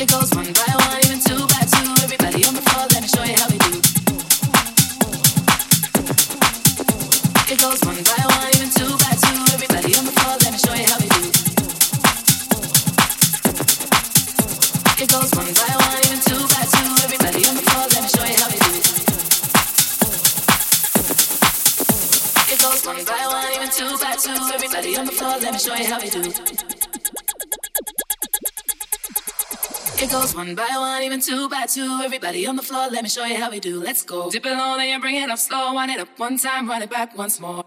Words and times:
It 0.00 0.08
goes 0.12 0.30
one 0.30 0.52
by 0.52 0.74
one. 0.76 1.07
Everybody 32.04 32.46
on 32.46 32.56
the 32.56 32.62
floor, 32.62 32.88
let 32.90 33.02
me 33.02 33.08
show 33.08 33.24
you 33.24 33.36
how 33.36 33.50
we 33.50 33.58
do. 33.58 33.82
Let's 33.82 34.04
go. 34.04 34.30
Dip 34.30 34.46
it 34.46 34.50
low, 34.50 34.76
then 34.76 34.88
you 34.88 35.00
bring 35.00 35.16
it 35.16 35.28
up 35.28 35.38
slow. 35.38 35.74
Wind 35.74 35.90
it 35.90 35.98
up 35.98 36.16
one 36.16 36.38
time, 36.38 36.68
run 36.68 36.82
it 36.82 36.90
back 36.90 37.18
once 37.18 37.40
more. 37.40 37.64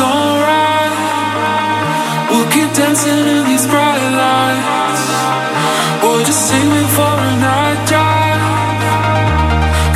alright. 0.00 0.94
We'll 2.30 2.50
keep 2.50 2.72
dancing 2.72 3.26
in 3.34 3.44
these 3.50 3.66
bright 3.66 4.04
lights. 4.22 5.04
Or 6.04 6.16
just 6.24 6.48
sing 6.48 6.66
me 6.74 6.82
for 6.96 7.14
a 7.30 7.32
night. 7.36 7.80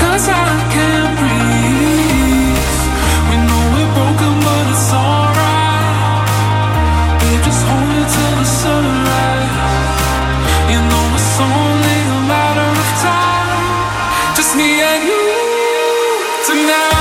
Cause 0.00 0.28
I 0.28 0.46
can't 0.75 1.12
breathe. 1.18 2.78
We 3.30 3.37
know 3.46 3.62
we're 3.75 3.92
broken, 3.99 4.34
but 4.46 4.64
it's 4.73 4.88
alright. 4.92 6.28
Babe, 7.20 7.42
just 7.42 7.62
hold 7.66 7.87
me 7.90 8.00
till 8.14 8.34
the 8.40 8.49
sunrise. 8.62 10.00
You 10.70 10.80
know 10.90 11.04
it's 11.18 11.34
only 11.40 11.99
a 12.16 12.20
matter 12.30 12.70
of 12.82 12.90
time. 13.02 14.37
Just 14.37 14.52
me 14.56 14.68
and 14.80 15.02
you 15.11 15.25
tonight. 16.46 16.93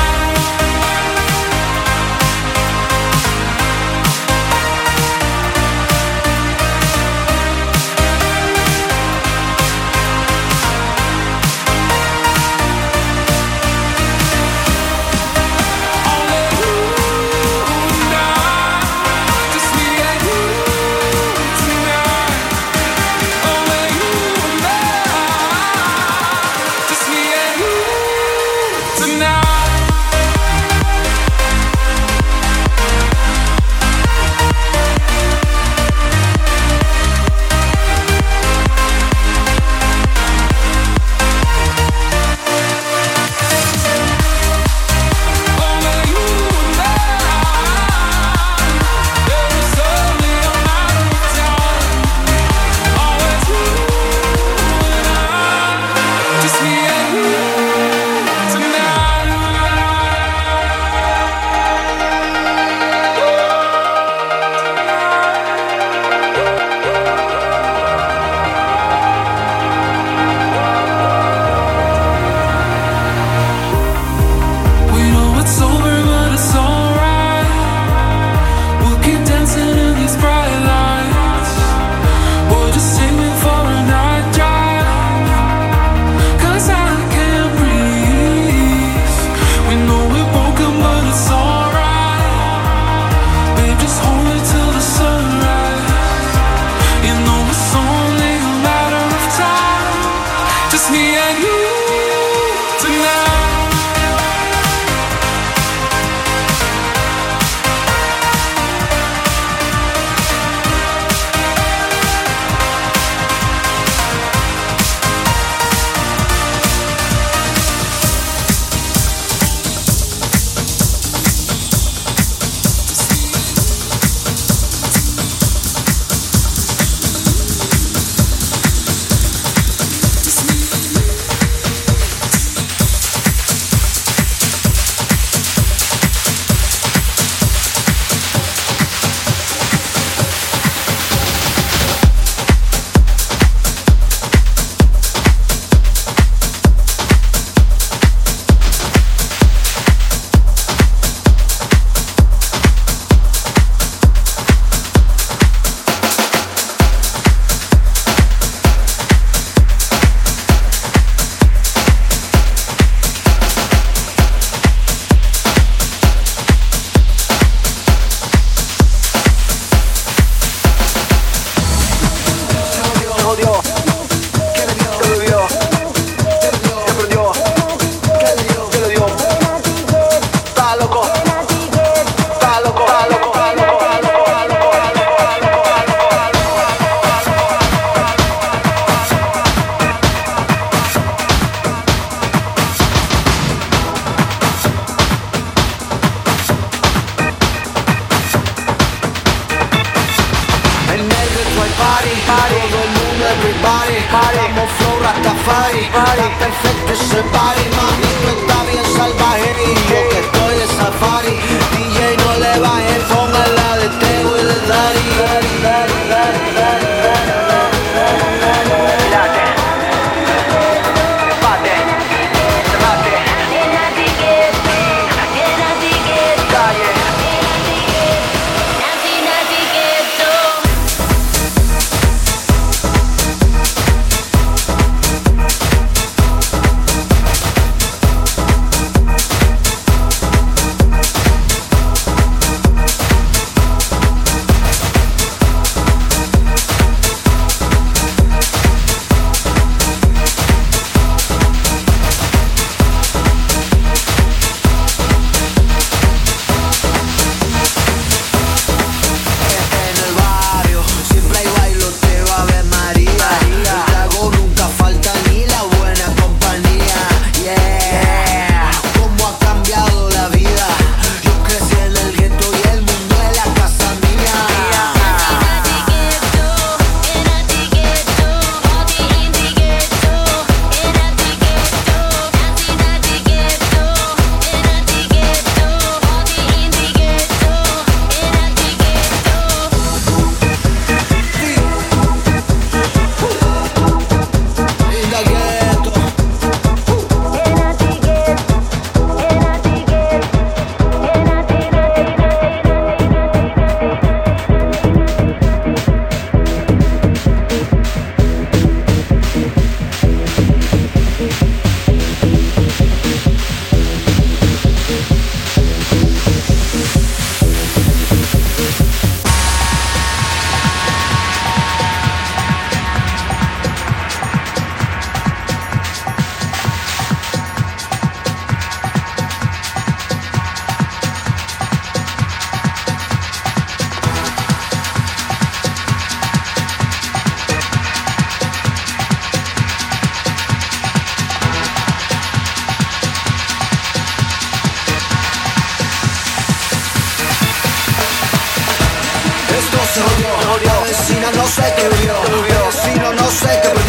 Sé 351.53 351.73
qué 351.75 351.87
vio. 351.97 352.15
El 352.25 352.41
vecino 352.43 353.13
no 353.13 353.29
sé 353.29 353.61
qué 353.61 353.82